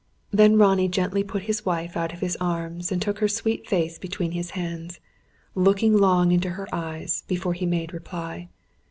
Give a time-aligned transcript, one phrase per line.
[0.31, 3.99] Then Ronnie gently put his wife out of his arms, and took her sweet face
[3.99, 4.99] between his hands,
[5.53, 8.49] looking long into her eyes, before he made reply.